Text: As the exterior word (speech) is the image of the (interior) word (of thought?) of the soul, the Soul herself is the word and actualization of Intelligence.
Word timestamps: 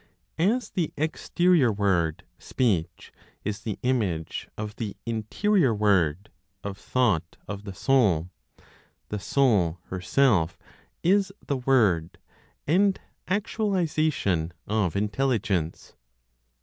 As 0.39 0.71
the 0.71 0.91
exterior 0.97 1.71
word 1.71 2.23
(speech) 2.39 3.11
is 3.43 3.59
the 3.61 3.77
image 3.83 4.49
of 4.57 4.75
the 4.77 4.97
(interior) 5.05 5.75
word 5.75 6.31
(of 6.63 6.75
thought?) 6.75 7.37
of 7.47 7.65
the 7.65 7.73
soul, 7.75 8.31
the 9.09 9.19
Soul 9.19 9.77
herself 9.89 10.57
is 11.03 11.31
the 11.45 11.57
word 11.57 12.17
and 12.65 12.99
actualization 13.27 14.51
of 14.65 14.95
Intelligence. 14.95 15.93